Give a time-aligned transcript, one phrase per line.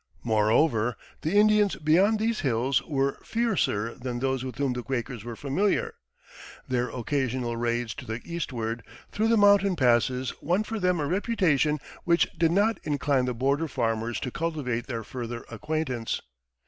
[0.23, 5.35] Moreover, the Indians beyond these hills were fiercer than those with whom the Quakers were
[5.35, 5.93] familiar;
[6.67, 11.77] their occasional raids to the eastward, through the mountain passes, won for them a reputation
[12.03, 16.19] which did not incline the border farmers to cultivate their further acquaintance.